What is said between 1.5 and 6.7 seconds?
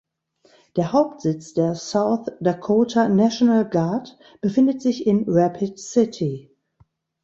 der South Dakota National Guard befindet sich in Rapid City.